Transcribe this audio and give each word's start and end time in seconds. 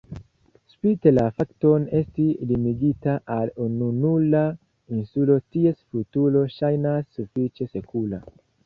Spite 0.75 1.11
la 1.11 1.25
fakton 1.41 1.85
esti 1.99 2.25
limigita 2.53 3.15
al 3.35 3.53
ununura 3.67 4.43
insulo, 4.99 5.41
ties 5.55 5.81
futuro 5.93 6.47
ŝajnas 6.59 7.11
sufiĉe 7.21 7.75
sekura. 7.77 8.27